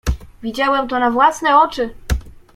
"Widziałem 0.43 0.87
to 0.87 0.99
na 0.99 1.11
własne 1.11 1.57
oczy." 1.59 1.95